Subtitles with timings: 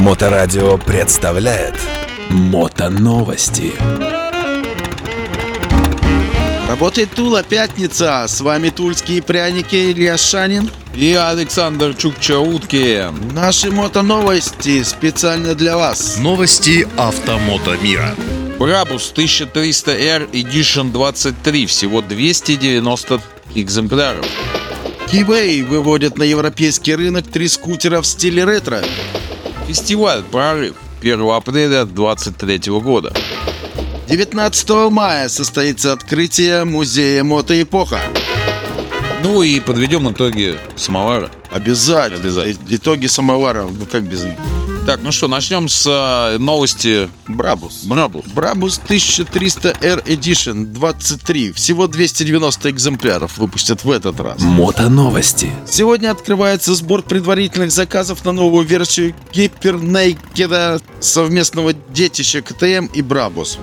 [0.00, 1.74] Моторадио представляет
[2.30, 3.74] Мотоновости.
[6.66, 8.24] Работает Тула Пятница.
[8.26, 10.70] С вами тульские пряники Илья Шанин.
[10.94, 13.08] И Александр Чукчаутки.
[13.34, 16.16] Наши мотоновости специально для вас.
[16.16, 18.14] Новости автомото мира.
[18.58, 21.66] Брабус 1300R Edition 23.
[21.66, 23.20] Всего 290
[23.54, 24.24] экземпляров.
[25.10, 28.82] Кивей выводят на европейский рынок три скутера в стиле ретро.
[29.70, 33.12] Фестиваль «Прорыв» 1 апреля 2023 года.
[34.08, 38.00] 19 мая состоится открытие музея мотоэпоха.
[39.22, 41.30] Ну и подведем итоги самовара.
[41.52, 42.18] Обязательно.
[42.20, 42.64] Обязательно.
[42.68, 43.62] И- Итоги самовара.
[43.62, 44.34] Ну как без них?
[44.86, 47.84] Так, ну что, начнем с э, новости Брабус.
[47.84, 48.24] Брабус.
[48.26, 51.52] Брабус 1300R Edition 23.
[51.52, 54.40] Всего 290 экземпляров выпустят в этот раз.
[54.40, 55.52] Мотоновости.
[55.66, 63.58] Сегодня открывается сбор предварительных заказов на новую версию Гипернейкеда совместного детища КТМ и Брабус.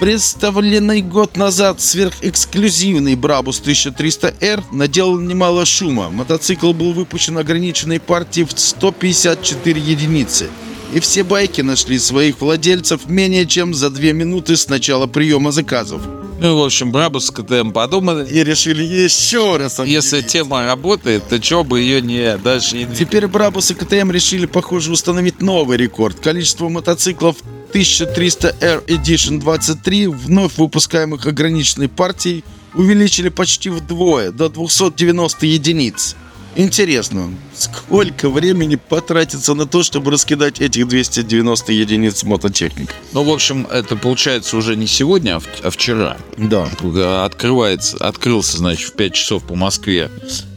[0.00, 6.08] Представленный год назад сверхэксклюзивный Брабус 1300R наделал немало шума.
[6.08, 10.50] Мотоцикл был выпущен ограниченной партией в 154 единицы.
[10.94, 16.00] И все байки нашли своих владельцев менее чем за две минуты с начала приема заказов.
[16.40, 18.28] Ну, в общем, Брабус с КТМ подумали.
[18.28, 22.86] И решили еще раз Если тема работает, то чё бы ее не дальше не?
[22.94, 26.20] Теперь Брабус и КТМ решили, похоже, установить новый рекорд.
[26.20, 27.36] Количество мотоциклов
[27.72, 32.44] 1300R Edition 23, вновь выпускаемых ограниченной партией,
[32.74, 36.14] увеличили почти вдвое, до 290 единиц.
[36.56, 42.92] Интересно, сколько времени потратится на то, чтобы раскидать этих 290 единиц мототехник?
[43.12, 46.16] Ну, в общем, это получается уже не сегодня, а, а вчера.
[46.36, 46.68] Да.
[46.82, 50.10] Э, Открывается, открылся, значит, в 5 часов по Москве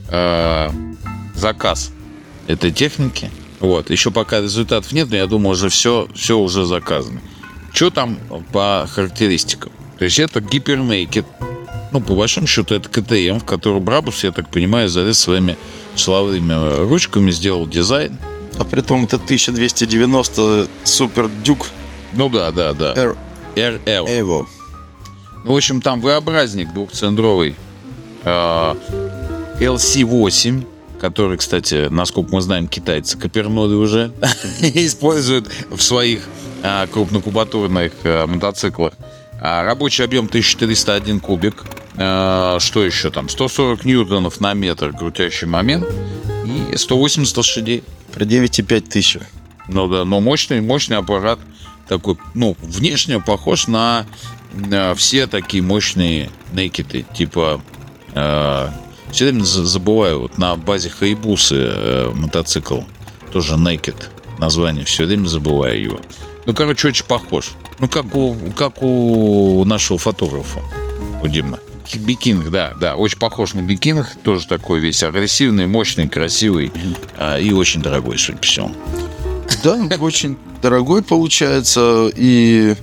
[0.09, 0.70] э,
[1.36, 1.92] заказ
[2.48, 3.30] этой техники.
[3.59, 3.92] Вот.
[3.92, 7.22] Еще пока результатов нет, но я думаю, уже все, все уже заказано.
[7.73, 8.17] Что там
[8.52, 9.72] по характеристикам?
[10.00, 11.26] То есть это гипернейкед.
[11.91, 15.57] Ну, по большому счету, это КТМ, в который Брабус, я так понимаю, залез своими
[15.95, 18.17] шеловыми ручками, сделал дизайн.
[18.57, 21.67] А при том это 1290 Супер Дюк
[22.13, 22.93] Ну да, да, да.
[22.93, 23.15] R
[23.55, 24.05] RL.
[24.07, 24.45] Evo.
[25.43, 27.55] В общем, там V-образник двухцилиндровый
[28.23, 28.75] э,
[29.59, 30.65] LC8,
[30.99, 34.11] который, кстати, насколько мы знаем, китайцы Коперноды уже
[34.61, 36.27] используют в своих
[36.63, 38.93] э, крупнокубатурных э, мотоциклах.
[39.41, 41.65] А рабочий объем 1401 кубик.
[41.95, 43.29] Э, что еще там?
[43.29, 45.85] 140 ньютонов на метр крутящий момент
[46.71, 47.83] и 180 лошадей.
[48.13, 49.17] При 9,5 тысяч.
[49.67, 51.39] Ну да, но мощный, мощный аппарат
[51.87, 54.05] такой, ну, внешне похож на,
[54.53, 57.61] э, все такие мощные некиты, типа,
[59.11, 62.81] все время за- забываю, вот на базе Хайбусы э, мотоцикл,
[63.31, 63.95] тоже Naked,
[64.37, 65.99] название, все время забываю его.
[66.45, 67.52] Ну, короче, очень похож.
[67.79, 70.59] Ну, как у, как у нашего фотографа,
[71.23, 71.59] у Димна.
[71.99, 76.71] Бикинг, да, да, очень похож на бикинг, тоже такой весь агрессивный, мощный, красивый
[77.17, 78.75] а, и очень дорогой, всему.
[79.63, 82.09] Да, очень дорогой получается.
[82.15, 82.75] И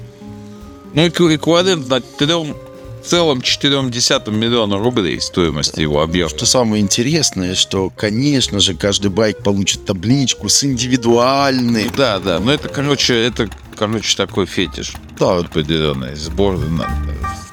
[0.94, 2.54] Ну, эк- эквивалент на трем,
[3.02, 6.28] в целом 4 миллиона рублей стоимость его объема.
[6.28, 11.90] что самое интересное, что, конечно же, каждый байк получит табличку с индивидуальной.
[11.96, 16.16] Да, да, но это, короче, это, короче, такой фетиш Да, определенный.
[16.16, 16.88] Сбор на,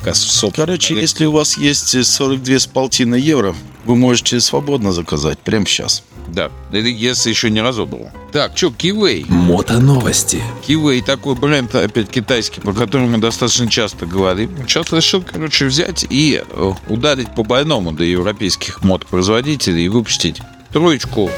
[0.06, 3.56] в кас- в соб- короче, если у вас есть 42 с полтиной евро,
[3.86, 6.04] вы можете свободно заказать прямо сейчас.
[6.28, 8.10] Да, это если еще не разобрал.
[8.32, 9.26] Так, что, Кивей?
[9.30, 10.42] Мотоновости.
[10.66, 14.52] Кивей такой бренд, опять китайский, про который мы достаточно часто говорим.
[14.68, 20.42] Сейчас решил, короче, взять и э, ударить по больному до европейских мод-производителей и выпустить
[20.74, 21.30] троечку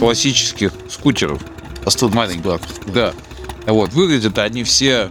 [0.00, 1.40] классических скутеров.
[1.84, 2.42] А 120 Маленький.
[2.48, 2.68] баков.
[2.92, 3.12] Да.
[3.66, 5.10] Вот, выглядят они все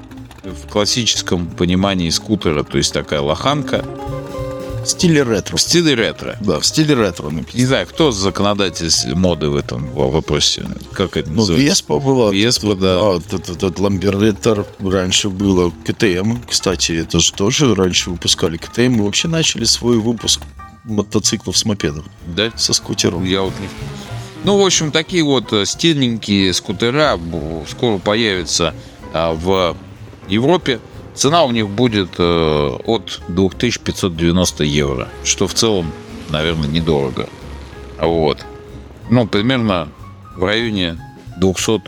[0.51, 3.83] в классическом понимании скутера, то есть такая лоханка
[4.83, 5.57] В стиле ретро.
[5.57, 6.37] в стиле ретро.
[6.41, 7.59] Да, в стиле ретро написано.
[7.59, 10.65] Не знаю, кто законодатель моды в этом во- вопросе.
[10.93, 11.67] Как это Ну, называется?
[11.71, 12.31] Веспа была.
[12.31, 12.97] Веспа, да.
[12.99, 15.71] А, тут, тут Ламбереттер раньше было.
[15.85, 18.91] КТМ, кстати, это же тоже раньше выпускали КТМ.
[18.93, 20.41] Мы вообще начали свой выпуск
[20.83, 22.05] мотоциклов с мопедов.
[22.27, 22.51] Да?
[22.55, 23.23] Со скутером.
[23.23, 23.67] Я вот не...
[24.43, 27.19] Ну, в общем, такие вот э, стильненькие скутера
[27.67, 28.75] скоро появятся
[29.11, 29.75] а, в
[30.27, 30.79] Европе.
[31.13, 35.91] Цена у них будет э, от 2590 евро, что в целом,
[36.29, 37.29] наверное, недорого.
[37.99, 38.45] Вот.
[39.09, 39.87] Ну, примерно
[40.35, 40.97] в районе
[41.39, 41.81] 200-250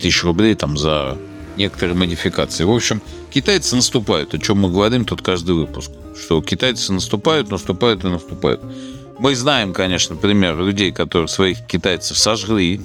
[0.00, 1.16] тысяч рублей там за
[1.56, 2.64] некоторые модификации.
[2.64, 3.00] В общем,
[3.30, 4.34] китайцы наступают.
[4.34, 5.90] О чем мы говорим тут каждый выпуск.
[6.18, 8.60] Что китайцы наступают, наступают и наступают.
[9.18, 12.80] Мы знаем, конечно, пример людей, которые своих китайцев сожгли,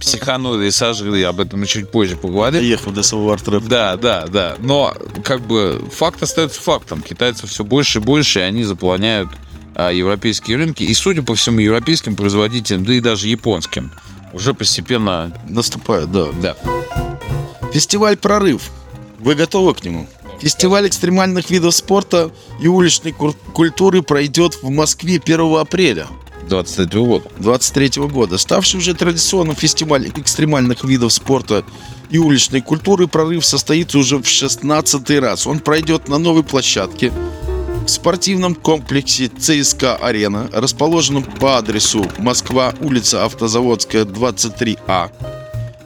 [0.00, 2.60] психанули и сожгли, об этом мы чуть позже поговорим.
[2.60, 3.64] Доехал до самого трэп.
[3.64, 4.56] Да, да, да.
[4.58, 7.00] Но как бы факт остается фактом.
[7.02, 9.28] Китайцев все больше и больше, и они заполоняют
[9.74, 10.82] а, европейские рынки.
[10.82, 13.92] И, судя по всему, европейским производителям, да и даже японским,
[14.32, 15.32] уже постепенно...
[15.48, 16.26] Наступает, да.
[16.42, 16.56] Да.
[17.72, 18.70] Фестиваль «Прорыв».
[19.18, 20.06] Вы готовы к нему?
[20.40, 22.30] Фестиваль экстремальных видов спорта
[22.60, 26.06] и уличной культуры пройдет в Москве 1 апреля
[26.48, 27.28] 23 года.
[27.38, 28.38] 2023 года.
[28.38, 31.64] Ставший уже традиционным фестиваль экстремальных видов спорта
[32.10, 35.46] и уличной культуры «Прорыв» состоится уже в 16 раз.
[35.46, 37.12] Он пройдет на новой площадке
[37.84, 45.10] в спортивном комплексе ЦСКА-Арена, расположенном по адресу Москва, улица Автозаводская, 23А.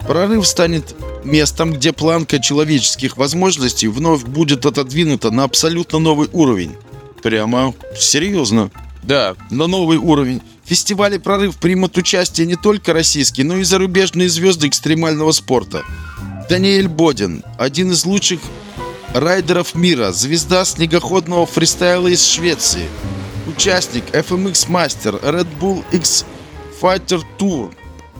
[0.06, 6.74] Прорыв станет местом, где планка человеческих возможностей вновь будет отодвинута на абсолютно новый уровень.
[7.22, 8.70] Прямо серьезно
[9.02, 10.40] Да, на новый уровень.
[10.64, 15.84] В фестивале «Прорыв» примут участие не только российские, но и зарубежные звезды экстремального спорта.
[16.48, 18.40] Даниэль Бодин, один из лучших
[19.12, 22.88] райдеров мира, звезда снегоходного фристайла из Швеции,
[23.46, 26.24] участник FMX Master, Red Bull X
[26.80, 27.72] Fighter Tour.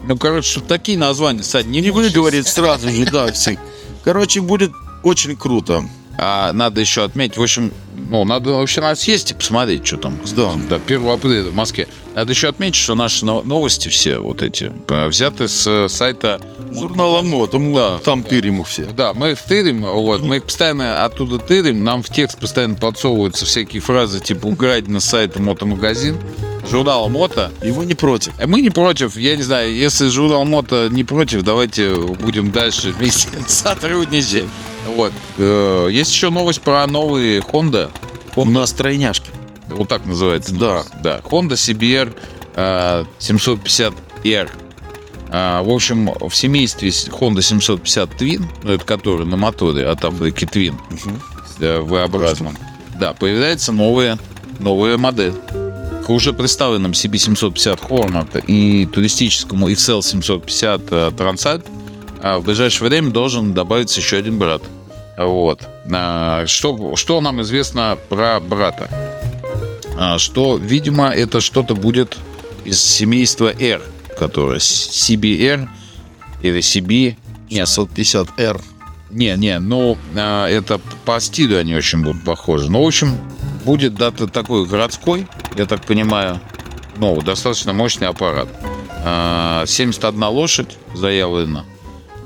[0.06, 3.58] Ну, короче, чтобы такие названия, Сань, не, Не выговорит сразу же, да, все.
[4.04, 4.72] Короче, будет
[5.02, 5.84] очень круто.
[6.18, 10.18] А надо еще отметить, в общем, ну, надо вообще надо съесть и посмотреть, что там.
[10.36, 10.52] Да.
[10.68, 11.88] Да, 1 апреля в Москве.
[12.14, 16.38] Надо еще отметить, что наши но- новости все вот эти э, взяты с э, сайта
[16.70, 17.98] Журнал МО, там, Да.
[18.04, 18.84] там тырим их все.
[18.84, 23.46] Да, мы их тырим, вот, мы их постоянно оттуда тырим, нам в текст постоянно подсовываются
[23.46, 26.18] всякие фразы, типа «Украдено с сайта Мотомагазин»,
[26.68, 27.50] журнала Мото.
[27.62, 28.32] Его не против.
[28.38, 32.92] Э, Мы не против, я не знаю, если журнал Мото не против, давайте будем дальше
[32.92, 34.44] вместе сотрудничать.
[34.96, 35.12] Вот.
[35.38, 37.90] Э, Есть еще новость про новые Honda.
[38.36, 39.30] У нас тройняшки.
[39.68, 40.54] Вот так называется.
[40.54, 40.82] Да.
[41.02, 41.20] Да.
[41.24, 42.14] Honda CBR
[42.56, 44.50] э, 750R.
[45.34, 50.44] А, в общем, в семействе Honda 750 Twin, ну, это который на моторе от фабрики
[50.44, 50.74] Twin,
[51.60, 52.56] э, V-образном,
[53.00, 54.18] да, появляется новая,
[54.58, 55.32] новая модель.
[56.04, 61.64] К уже представленным CB750 Hornet и туристическому XL 750 э, Transat
[62.20, 64.62] а, в ближайшее время должен добавиться еще один брат.
[65.16, 65.60] Вот.
[65.92, 68.88] А, Что, что нам известно про брата?
[69.96, 72.16] А, Что, видимо, это что-то будет
[72.64, 73.80] из семейства R,
[74.18, 75.68] которое CBR
[76.42, 77.16] или CB.
[77.50, 78.60] Нет, 750R.
[79.10, 82.70] не, не, ну, это по стилю они очень будут похожи.
[82.70, 83.18] Ну, в общем,
[83.64, 85.26] будет дата такой городской,
[85.56, 86.40] я так понимаю,
[86.96, 88.48] ну, достаточно мощный аппарат.
[89.04, 91.64] А, 71 лошадь заявлено.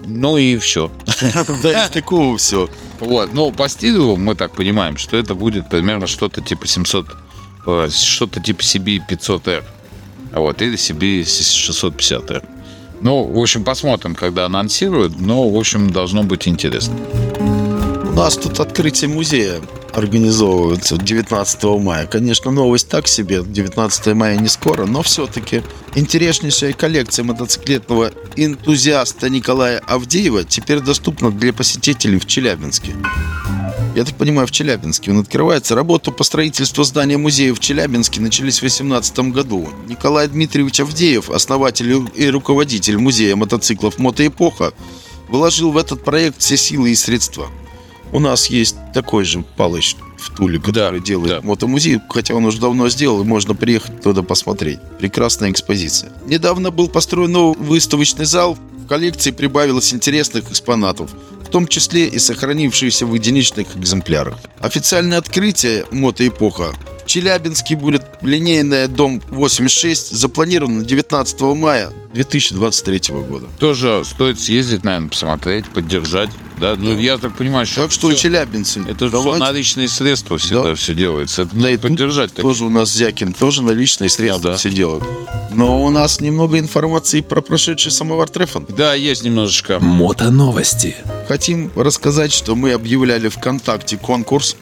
[0.07, 0.91] Ну и все.
[1.63, 2.69] Да, из такого все.
[3.01, 7.07] Вот, ну, по стилю мы так понимаем, что это будет примерно что-то типа 700,
[7.67, 9.65] э, что-то типа CB 500R.
[10.33, 12.45] Вот, или CB 650R.
[13.01, 15.19] Ну, в общем, посмотрим, когда анонсируют.
[15.21, 16.97] Но, в общем, должно быть интересно.
[18.17, 19.61] Нас тут открытие музея
[19.93, 22.07] организовывается 19 мая.
[22.07, 23.43] Конечно, новость так себе.
[23.45, 25.63] 19 мая не скоро, но все-таки
[25.95, 32.97] интереснейшая коллекция мотоциклетного энтузиаста Николая Авдеева теперь доступна для посетителей в Челябинске.
[33.95, 35.75] Я так понимаю, в Челябинске он открывается.
[35.75, 39.69] Работу по строительству здания музея в Челябинске начались в 2018 году.
[39.89, 44.73] Николай Дмитриевич Авдеев, основатель и руководитель музея мотоциклов «Мотоэпоха»,
[45.29, 47.51] вложил в этот проект все силы и средства.
[48.13, 51.47] У нас есть такой же Палыч в Туле, который делает да.
[51.47, 54.79] мотомузей, хотя он уже давно сделал, и можно приехать туда посмотреть.
[54.99, 56.13] Прекрасная экспозиция.
[56.27, 61.11] Недавно был построен новый выставочный зал, в коллекции прибавилось интересных экспонатов,
[61.43, 64.39] в том числе и сохранившиеся в единичных экземплярах.
[64.61, 66.73] Официальное открытие мотоэпоха
[67.03, 73.47] в Челябинске будет линейная дом 86, запланировано на 19 мая 2023 года.
[73.59, 76.31] Тоже стоит съездить, наверное, посмотреть, поддержать.
[76.61, 79.41] Да, ну, я так понимаю, что Так что, всё- челябинцы, это же давайте.
[79.41, 80.75] наличные средства всегда Да.
[80.75, 81.43] все делается.
[81.43, 82.33] Это надо тут поддержать.
[82.33, 82.43] так.
[82.43, 84.57] Тоже у нас Зякин, тоже наличные средства Да.
[84.57, 85.05] все делают.
[85.53, 88.67] Но у нас немного информации про прошедший самовар Трефон.
[88.69, 89.79] Да, есть немножечко.
[89.81, 90.97] Мотоновости.
[91.29, 94.57] Хотим рассказать, что мы объявляли ВКонтакте конкурс,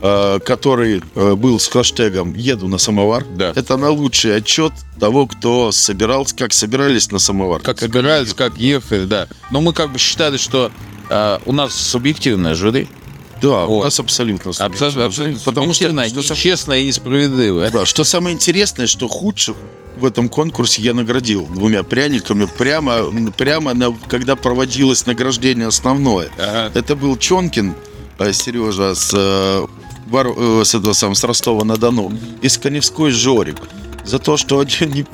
[0.00, 3.24] э, который э, был с хэштегом «Еду на самовар».
[3.36, 3.52] Да.
[3.54, 7.60] Это на лучший отчет того, кто собирался, как собирались на самовар.
[7.60, 9.28] Как собирались, как ехали, да.
[9.52, 10.72] Но мы как бы считали, что
[11.12, 12.88] а, у нас субъективное жюри.
[13.42, 13.84] Да, у Вот.
[13.84, 14.52] нас абсолютно.
[14.58, 17.70] Абсолютно, абсолютно Потому что, субъективное, что, нечестное и несправедливое.
[17.70, 19.56] Да, что самое интересное, что худших
[19.98, 26.30] в этом конкурсе я наградил двумя пряниками прямо, прямо на, когда проводилось награждение основное.
[26.38, 26.70] Ага.
[26.74, 27.74] Это был Чонкин
[28.18, 29.66] э, Сережа с, э,
[30.64, 33.56] с, этого самого, с Ростова-на-Дону и с Коневской Жорик.
[34.04, 35.06] За то, что они не-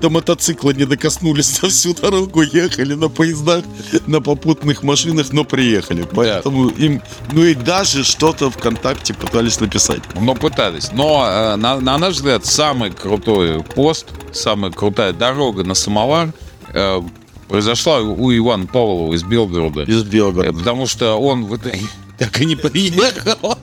[0.00, 3.64] до, мотоцикла не докоснулись на всю дорогу, ехали на поездах,
[4.06, 6.06] на попутных машинах, но приехали.
[6.14, 10.00] Поэтому им, ну и даже что-то ВКонтакте пытались написать.
[10.20, 10.92] Но пытались.
[10.92, 16.32] Но, э, на, на наш взгляд, самый крутой пост, самая крутая дорога на самовар
[16.72, 17.00] э,
[17.48, 19.82] произошла у Ивана Павлова из Белгорода.
[19.82, 20.58] Из Э, Белгорода.
[20.58, 21.80] Потому что он в итоге
[22.22, 23.58] так и не приехал.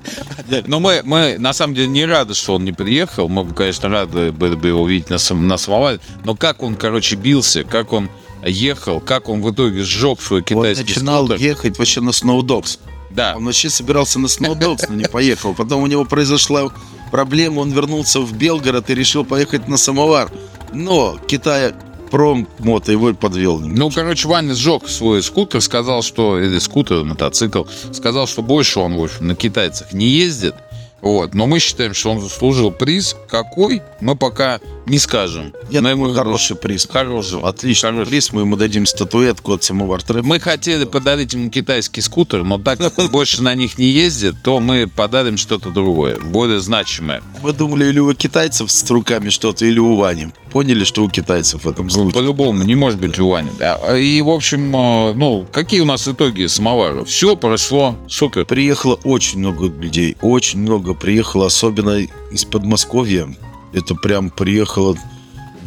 [0.68, 3.30] Но мы, мы на самом деле не рады, что он не приехал.
[3.30, 6.00] Мы бы, конечно, рады были бы его видеть на, на самоваре.
[6.26, 8.10] Но как он, короче, бился, как он
[8.46, 11.42] ехал, как он в итоге сжег свой китайский начинал скутер.
[11.42, 12.80] ехать вообще на сноудокс.
[13.12, 13.36] Да.
[13.38, 15.54] Он вообще собирался на сноудокс, но не поехал.
[15.54, 16.70] Потом у него произошла
[17.12, 20.32] проблема, он вернулся в Белгород и решил поехать на самовар.
[20.74, 21.74] Но Китая
[22.10, 23.60] промото его подвел.
[23.60, 26.40] Ну, короче, Ваня сжег свой скутер, сказал, что...
[26.40, 27.64] Или скутер, мотоцикл.
[27.92, 30.56] Сказал, что больше он, в общем, на китайцах не ездит.
[31.02, 31.34] Вот.
[31.34, 33.16] Но мы считаем, что он заслужил приз.
[33.30, 33.82] Какой?
[34.02, 34.60] Мы пока
[34.90, 35.54] не скажем.
[35.70, 36.88] Я думаю, хороший приз.
[36.92, 37.40] Хороший.
[37.42, 38.10] Отличный Хороший.
[38.10, 38.34] приз.
[38.34, 40.26] Мы ему дадим статуэтку от самовар Трэп.
[40.26, 44.36] Мы хотели подарить ему китайский скутер, но так как он больше на них не ездит,
[44.44, 47.22] то мы подарим что-то другое, более значимое.
[47.44, 50.30] Мы думали, или у китайцев с руками что-то, или у Вани.
[50.52, 52.14] Поняли, что у китайцев в этом случае.
[52.14, 53.52] По-любому, не может быть у Вани.
[53.60, 57.06] А, И, в общем, э, ну, какие у нас итоги самовара?
[57.06, 58.46] Все прошло супер.
[58.46, 62.00] Приехало очень много людей, очень много приехало, особенно
[62.32, 63.28] из Подмосковья.
[63.74, 64.98] Это прям приехала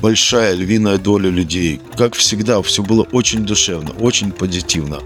[0.01, 1.81] большая львиная доля людей.
[1.97, 5.01] Как всегда, все было очень душевно, очень позитивно.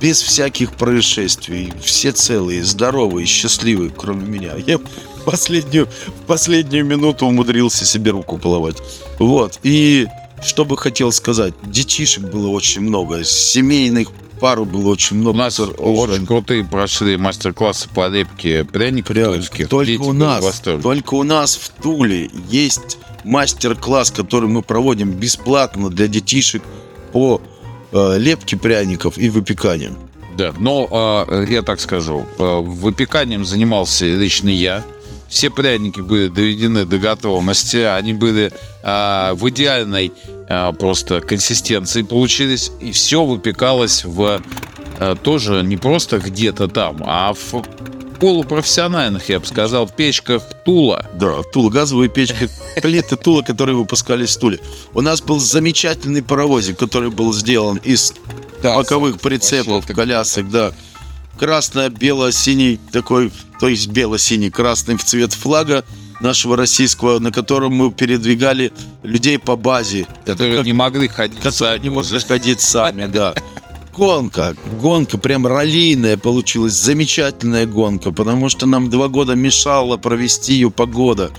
[0.00, 1.72] Без всяких происшествий.
[1.84, 4.52] Все целые, здоровые, счастливые, кроме меня.
[4.66, 4.78] Я
[5.26, 5.88] последнюю,
[6.26, 8.78] последнюю минуту умудрился себе руку половать.
[9.18, 9.58] Вот.
[9.62, 10.06] И
[10.42, 11.52] что бы хотел сказать.
[11.64, 13.24] Детишек было очень много.
[13.24, 14.08] Семейных
[14.40, 15.36] пару было очень много.
[15.36, 19.68] У нас очень крутые прошли мастер-классы по лепке пряников тульских.
[19.68, 25.90] Только Дети у нас, только у нас в Туле есть мастер-класс, который мы проводим бесплатно
[25.90, 26.62] для детишек
[27.12, 27.40] по
[27.92, 29.96] э, лепке пряников и выпеканию.
[30.36, 34.84] Да, но э, я так скажу, э, выпеканием занимался лично я.
[35.28, 40.12] Все пряники были доведены до готовности, они были э, в идеальной
[40.78, 44.42] просто консистенции получились, и все выпекалось в
[44.98, 47.62] э, тоже не просто где-то там, а в
[48.20, 51.06] полупрофессиональных, я бы сказал, печках Тула.
[51.14, 52.50] Да, Тула, газовые печки,
[52.82, 54.60] плиты Тула, которые выпускались в Туле.
[54.92, 58.12] У нас был замечательный паровозик, который был сделан из
[58.62, 60.72] боковых прицепов, Вообще, колясок, да.
[61.38, 65.84] Красно-бело-синий такой, то есть бело-синий, красный в цвет флага
[66.20, 68.72] нашего российского, на котором мы передвигали
[69.02, 70.06] людей по базе.
[70.24, 71.82] которые как- не могли ходить которые сами.
[71.82, 73.34] не могут ходить сами, да.
[73.96, 80.70] Гонка, гонка прям раллийная получилась, замечательная гонка, потому что нам два года мешала провести ее
[80.70, 81.30] погода.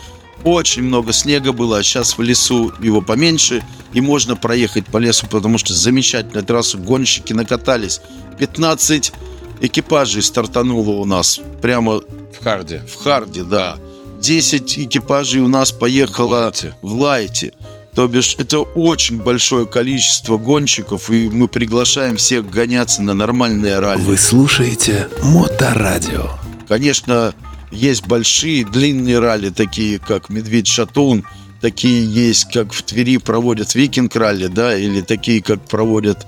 [0.44, 5.28] Очень много снега было, а сейчас в лесу его поменьше, и можно проехать по лесу,
[5.28, 8.02] потому что замечательная трасса, гонщики накатались.
[8.40, 9.14] 15
[9.62, 12.82] экипажей стартануло у нас, прямо в харде.
[12.92, 13.78] в Харде, да.
[14.22, 16.76] 10 экипажей у нас поехало Лайте.
[16.82, 17.54] в Лайте.
[17.96, 24.02] То бишь, это очень большое количество гонщиков, и мы приглашаем всех гоняться на нормальные ралли.
[24.02, 26.30] Вы слушаете Моторадио.
[26.70, 27.34] Конечно,
[27.72, 31.26] есть большие, длинные ралли, такие как Медведь-Шатун,
[31.60, 36.26] такие есть, как в Твери проводят Викинг-ралли, да, или такие, как проводят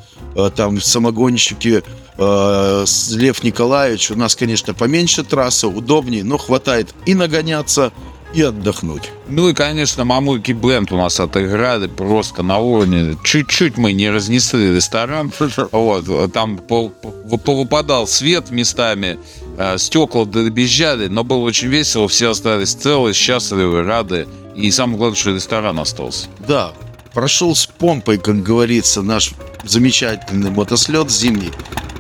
[0.56, 1.84] там самогонщики
[2.18, 4.12] э, Лев Николаевич.
[4.12, 7.92] У нас, конечно, поменьше трасса, удобнее, но хватает и нагоняться,
[8.34, 9.12] и отдохнуть.
[9.28, 13.16] Ну и, конечно, мамульки бленд у нас отыграли просто на уровне.
[13.24, 15.32] Чуть-чуть мы не разнесли ресторан.
[15.72, 19.20] Вот, там по- по- повыпадал свет местами,
[19.58, 24.28] э, стекла дребезжали, но было очень весело, все остались целы, счастливы, рады.
[24.56, 26.28] И самое главное, что ресторан остался.
[26.48, 26.74] Да,
[27.14, 31.52] прошел с помпой, как говорится, наш замечательный мотослет зимний.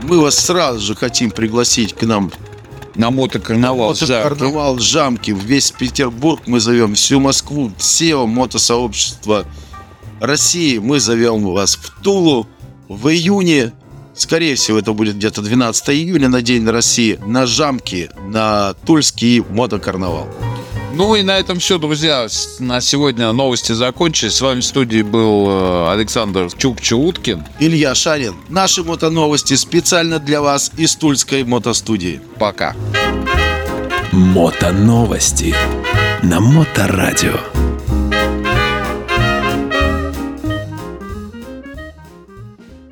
[0.01, 2.31] Мы вас сразу же хотим пригласить к нам
[2.95, 3.89] На мотокарнавал.
[3.89, 4.29] Вот жаркий.
[4.29, 9.45] карнавал Жамки, весь Петербург мы зовем, всю Москву, все мотосообщество
[10.19, 12.47] России мы зовем вас в Тулу
[12.87, 13.73] в июне.
[14.13, 20.27] Скорее всего, это будет где-то 12 июля на День России на Жамке, на Тульский мотокарнавал.
[20.95, 22.27] Ну и на этом все, друзья.
[22.59, 24.35] На сегодня новости закончились.
[24.35, 27.43] С вами в студии был э, Александр Чук-Чууткин.
[27.59, 28.35] Илья Шарин.
[28.47, 32.21] Наши мотоновости специально для вас из Тульской мотостудии.
[32.37, 32.75] Пока.
[34.11, 35.55] Мотоновости
[36.21, 37.39] на Моторадио.